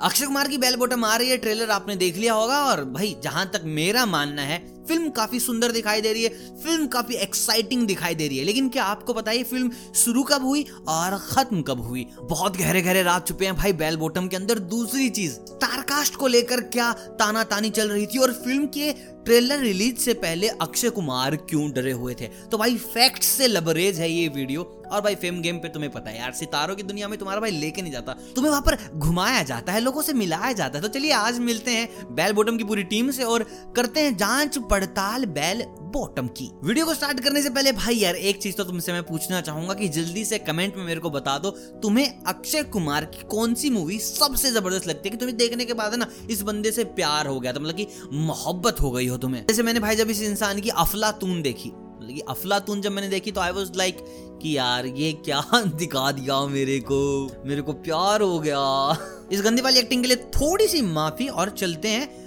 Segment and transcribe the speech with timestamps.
[0.00, 3.16] अक्षय कुमार की bell bottom आ रही है ट्रेलर आपने देख लिया होगा और भाई,
[3.22, 4.58] जहाँ तक मेरा मानना है
[4.88, 6.28] फ़िल्म काफ़ी सुंदर दिखाई दे रही है,
[6.64, 10.44] फ़िल्म काफ़ी एक्साइटिंग दिखाई दे रही है। लेकिन क्या आपको पता है फ़िल्म शुरू कब
[10.44, 12.06] हुई और खत्म कब हुई?
[12.20, 16.26] बहुत गहरे गहरे रात छुपे हैं भाई बेल बॉटम के अंदर। दूसरी चीज़ स्टारकास्ट को
[16.26, 18.92] लेकर क्या ताना तानी चल रही थी और फ़िल्म के
[19.24, 22.26] ट्रेलर रिलीज़ से पहले अक्षय कुमार क्यों डरे हुए थे?
[22.50, 26.10] तो भाई फैक्ट से लबरेज है ये वीडियो और भाई फेम गेम पे तुम्हें पता
[26.10, 29.42] है यार, सितारों की दुनिया में तुम्हारा भाई लेके नहीं जाता। तुम्हें वहाँ पर घुमाया
[29.42, 32.64] जाता है, लोगों से मिलाया जाता है। तो चलिए, आज मिलते हैं बेल बॉटम की
[32.64, 33.46] पूरी टीम से और
[33.76, 35.62] करते हैं जाँच पड़ताल बेल
[35.92, 39.02] बॉटम की। वीडियो को स्टार्ट करने से पहले भाई यार, एक चीज़ तो तुमसे मैं
[39.02, 41.50] पूछना चाहूँगा कि जल्दी से कमेंट में मेरे को बता दो,
[41.82, 45.10] तुम्हें अक्षय कुमार की कौन सी मूवी सबसे ज़बरदस्त लगती है?
[45.10, 47.86] कि तुम्हें देखने के बाद ना, इस बंदे से प्यार हो गया था मतलब कि
[48.12, 52.20] मोहब्बत हो गई हो तुम्हें। जैसे मैंने भाई जब इस इंसान की अफलातून देखी मतलब
[52.28, 53.96] अफलातून जब मैंने देखी तो आई वॉज़ लाइक
[54.42, 58.98] कि यार, ये क्या दिखा दिया मेरे को मेरे को प्यार हो गया।
[59.32, 62.25] इस गंदी वाली एक्टिंग के लिए थोड़ी सी माफ़ी और चलते हैं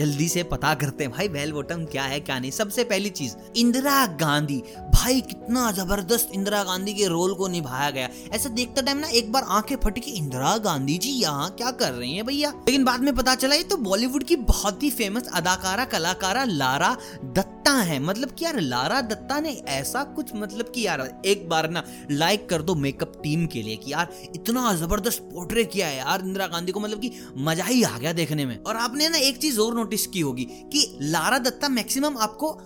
[0.00, 3.36] जल्दी से पता करते हैं, भाई, बेल बॉटम क्या है, क्या नहीं। सबसे पहली चीज़,
[3.56, 4.62] इंदिरा गांधी।
[4.94, 9.32] भाई, कितना ज़बरदस्त इंदिरा गांधी के रोल को निभाया गया। ऐसा देखते टाइम ना, एक
[9.32, 12.50] बार आँखें फटकी, इंदिरा गांधी जी यहाँ क्या कर रही है भैया?
[12.50, 16.96] लेकिन बाद में पता चला, ये तो बॉलीवुड की बहुत ही फ़ेमस अदाकारा, कलाकारा लारा
[17.24, 17.98] दत्ता है?
[18.00, 22.48] मतलब कि यार, लारा दत्ता ने ऐसा कुछ मतलब कि यार, एक बार ना लाइक
[22.48, 26.46] कर दो मेकअप टीम के लिए कि यार, इतना ज़बरदस्त पोर्ट्रे किया है यार इंदिरा
[26.46, 29.60] गांधी को मतलब कि मज़ा ही आ गया देखने में। और आपने ना एक चीज़
[29.60, 32.60] और नोटिस की होगी कि लारा दत्ता मैक्सिमम आपको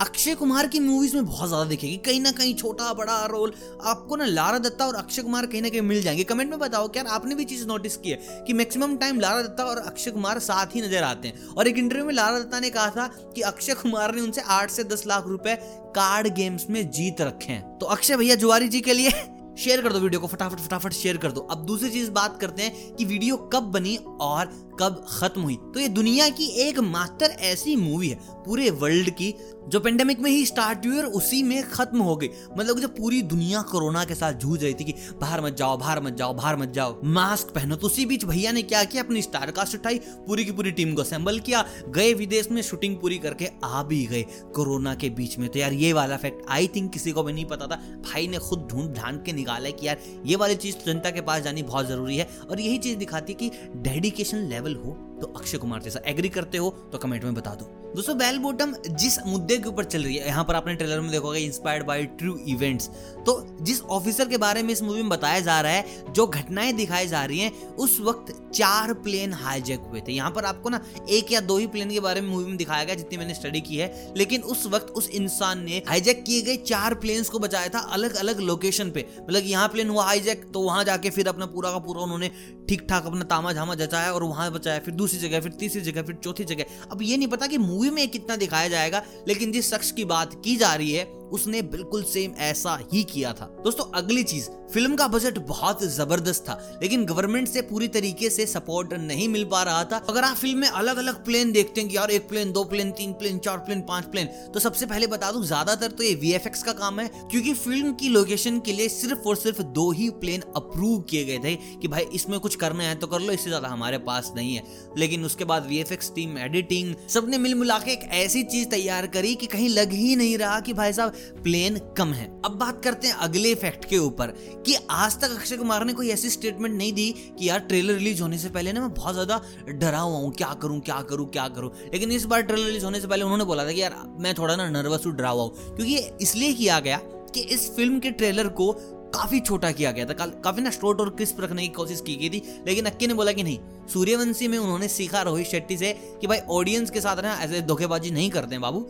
[0.00, 3.52] अक्षय कुमार की मूवीज़ में बहुत ज़्यादा दिखेगी। कहीं ना कहीं छोटा, बड़ा रोल
[3.84, 6.86] आपको ना लारा दत्ता और अक्षय कुमार कहीं ना कहीं मिल जाएँगे। कमेंट में बताओ
[6.88, 10.38] क्या आपने भी चीज़ नोटिस की है कि मैक्सिमम टाइम लारा दत्ता और अक्षय कुमार
[10.38, 13.40] साथ ही नज़र आते हैं। और एक इंटरव्यू में लारा दत्ता ने कहा था कि
[13.42, 15.56] अक्षय कुमार ने उनसे आठ से दस लाख रुपए
[15.96, 19.10] कार्ड गेम्स में जीत रखे हैं। तो अक्षय भैया, जुआरी जी के लिए
[19.58, 22.62] शेयर कर दो वीडियो को, फटाफट फटाफट शेयर कर दो। अब दूसरी चीज़ बात करते
[22.62, 25.56] हैं कि वीडियो कब बनी और कब खत्म हुई?
[25.74, 29.34] तो ये दुनिया की एक मात्र ऐसी मूवी है, पूरे वर्ल्ड की,
[29.68, 32.28] जो पेंडेमिक में ही स्टार्ट हुई और उसी में खत्म हो गई।
[32.58, 36.00] मतलब जब पूरी दुनिया कोरोना के साथ जूझ रही थी कि बाहर मत जाओ, बाहर
[36.02, 39.02] मत जाओ, बाहर मत जाओ मास्क पहनो तो उसी बीच भैया ने क्या किया?
[39.02, 42.96] अपनी स्टार कास्ट उठाई, पूरी की पूरी टीम को असेंबल किया, गए विदेश में शूटिंग
[42.96, 46.66] पूरी करके आ भी गए कोरोना के बीच में। तो यार ये वाला फैक्ट आई
[46.66, 49.86] थिंक किसी को भी नहीं पता था। भाई ने खुद ढूंढ ढांड के निकाला कि
[49.86, 53.32] यार ये वाली चीज़ जनता के पास जानी बहुत ज़रूरी है। और यही चीज़ दिखाती
[53.32, 57.34] है कि डेडिकेशन लेवल हो तो अक्षय कुमार जैसा एग्री करते हो तो कमेंट में
[57.34, 60.74] बता दो। दोस्तों बेल बॉटम जिस मुद्दे के ऊपर चल रही है, यहाँ पर आपने
[60.74, 62.88] ट्रेलर में देखोगे इंस्पायर्ड बाय ट्रू इवेंट्स
[63.26, 66.72] तो जिस ऑफिसर के बारे में इस मूवी में बताया जा रहा है, जो घटनाएँ
[66.72, 70.80] दिखाई जा रही हैं, उस वक्त चार प्लेन हाईजैक हुए थे। यहाँ पर आपको ना,
[71.08, 73.60] एक या दो ही प्लेन के बारे में मूवी में दिखाया गया, जितनी मैंने स्टडी
[73.60, 77.68] की है। लेकिन उस वक्त उस इंसान ने हाईजैक किए गए चार प्लेन्स को बचाया
[77.68, 81.46] था अलग अलग लोकेशन पे। मतलब यहाँ प्लेन हुआ हाईजैक तो वहाँ जाके फिर अपना
[81.46, 82.30] पूरा का पूरा उन्होंने
[82.68, 86.02] ठीक ठाक अपना तामा झामा जचाया और वहाँ बचाया, फिर दूसरी जगह, फिर तीसरी जगह,
[86.02, 89.74] फिर चौथी जगह। अब ये नहीं पता कि मूवी में कितना दिखाया जाएगा लेकिन जिस
[89.74, 93.84] शख्स की बात की जा रही है उसने बिल्कुल सेम ऐसा ही किया था। दोस्तों,
[93.94, 98.92] अगली चीज़ फ़िल्म का बजट बहुत ज़बरदस्त था, लेकिन गवर्नमेंट से पूरी तरीके से सपोर्ट
[98.94, 101.96] नहीं मिल पा रहा था। अगर आप फ़िल्म में अलग अलग प्लेन देखते हैं कि
[101.96, 105.30] यार एक प्लेन दो प्लेन तीन प्लेन चार प्लेन पाँच प्लेन तो सबसे पहले बता
[105.32, 109.28] दूँ, ज़्यादातर तो ये वी का काम है, क्योंकि फ़िल्म की लोकेशन के लिए सिर्फ़
[109.28, 112.94] और सिर्फ़ दो ही प्लेन अप्रूव किए गए थे कि भाई इसमें कुछ करना है
[112.94, 114.62] तो कर लो, इससे ज़्यादा हमारे पास नहीं है।
[114.98, 119.34] लेकिन उसके बाद वीएफएक्स टीम एडिटिंग सबने मिल मिला के एक ऐसी चीज़ तैयार करी
[119.34, 121.12] कि कहीं लग ही नहीं रहा कि भाई साहब
[121.42, 124.34] प्लेन कम है। अब बात करते हैं अगले फैक्ट के ऊपर
[124.66, 128.22] कि आज तक अक्षय कुमार ने कोई ऐसी स्टेटमेंट नहीं दी कि यार ट्रेलर रिलीज़
[128.22, 129.40] होने से पहले ना मैं बहुत ज़्यादा
[129.70, 131.70] डरा हुआ हूँ। क्या करूँ क्या करूँ क्या करूँ?
[131.92, 134.56] लेकिन इस बार ट्रेलर रिलीज़ होने से पहले उन्होंने बोला था कि यार मैं थोड़ा
[134.56, 137.00] ना नर्वस हूँ डरा हुआ हूँ। क्योंकि इसलिए किया गया
[137.34, 138.72] कि इस फ़िल्म के ट्रेलर को
[139.14, 142.14] काफ़ी छोटा किया गया था। का, काफ़ी ना स्टोट और क्रिस्प रखने की कोशिश की
[142.16, 143.58] गई थी लेकिन अक्की ने बोला कि नहीं।
[143.92, 148.10] सूर्यवंशी में उन्होंने सीखा रोहित शेट्टी से कि भाई ऑडियंस के साथ ना ऐसे धोखेबाजी
[148.10, 148.80] नहीं करते बाबू।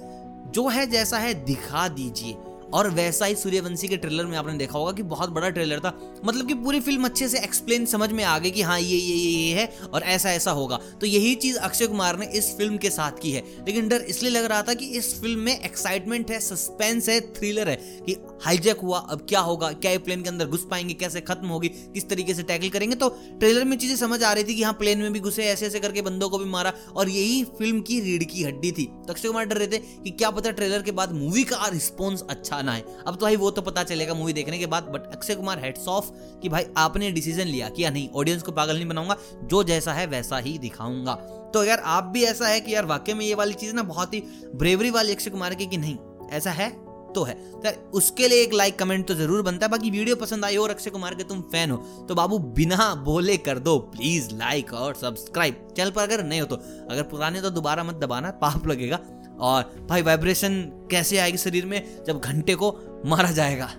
[0.50, 2.36] जो है जैसा है दिखा दीजिए।
[2.74, 6.20] और वैसा ही सूर्यवंशी के ट्रेलर में आपने देखा होगा कि बहुत बड़ा ट्रेलर था।
[6.24, 9.14] मतलब कि पूरी फ़िल्म अच्छे से एक्सप्लेन समझ में आ गई कि हाँ ये ये
[9.14, 12.76] ये ये है और ऐसा ऐसा होगा। तो यही चीज़ अक्षय कुमार ने इस फ़िल्म
[12.76, 16.30] के साथ की है। लेकिन डर इसलिए लग रहा था कि इस फ़िल्म में एक्साइटमेंट
[16.30, 19.72] है सस्पेंस है थ्रिलर है कि हाईजैक हुआ, अब क्या होगा?
[19.72, 20.94] क्या ये प्लेन के अंदर घुस पाएँगे?
[20.94, 21.68] कैसे खत्म होगी?
[21.68, 22.96] किस तरीके से टैकल करेंगे?
[22.96, 23.08] तो
[23.40, 25.80] ट्रेलर में चीज़ें समझ आ रही थी कि हाँ प्लेन में भी घुसे, ऐसे ऐसे
[25.80, 29.28] करके बंदों को भी मारा और यही फ़िल्म की रीढ़ की हड्डी थी। तो अक्षय
[29.28, 32.72] कुमार डर रहे थे कि क्या पता ट्रेलर के बाद मूवी का रिस्पॉन्स अच्छा ना
[32.72, 35.58] है। अब तो भाई वो तो पता चलेगा मूवी देखने के बाद but Akshay Kumar
[35.58, 36.10] heads off
[36.42, 40.06] कि भाई आपने डिसीज़न लिया कि नहीं ऑडियंस को पागल नहीं बनाऊँगा, जो जैसा है
[40.08, 41.14] वैसा ही दिखाऊँगा।
[41.54, 44.14] तो अगर आप भी ऐसा है कि यार वाकई में ये वाली चीज़ ना बहुत
[44.14, 44.22] ही
[44.54, 45.96] ब्रेवरी वाली अक्षय कुमार की कि नहीं,
[46.30, 46.70] ऐसा है?
[47.10, 50.44] तो है। तो उसके लिए एक लाइक कमेंट तो ज़रूर बनता है, बाकी वीडियो पसंद
[50.44, 51.76] आई हो और अक्षय कुमार के तुम फ़ैन हो
[52.08, 56.46] तो बाबू बिना बोले कर दो प्लीज़ लाइक और सब्सक्राइब चैनल पर अगर नहीं हो
[56.46, 56.56] तो
[56.90, 58.98] अगर पुराने तो दोबारा मत दबाना, पाप लगेगा।
[59.40, 62.04] और भाई वाइब्रेशन कैसे आएगी शरीर में?
[62.04, 62.76] जब घंटे को
[63.06, 63.70] मारा जाएगा।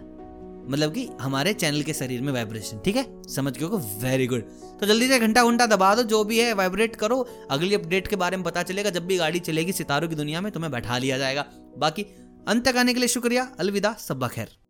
[0.69, 3.05] मतलब कि हमारे चैनल के शरीर में वाइब्रेशन ठीक है?
[3.27, 3.65] समझ गए
[4.01, 4.41] वेरी गुड
[4.79, 8.15] तो जल्दी से घंटा घंटा दबा दो, जो भी है वाइब्रेट करो। अगली अपडेट के
[8.15, 11.17] बारे में पता चलेगा। जब भी गाड़ी चलेगी सितारों की दुनिया में, तुम्हें बैठा लिया
[11.17, 11.45] जाएगा।
[11.77, 12.03] बाकी
[12.47, 14.60] अंत तक आने के लिए शुक्रिया। अलविदा, सब खैर।